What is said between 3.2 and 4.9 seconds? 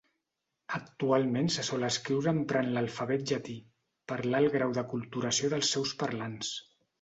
llatí, per l'alt grau